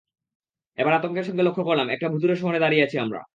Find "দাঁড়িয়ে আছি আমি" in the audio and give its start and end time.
2.59-3.21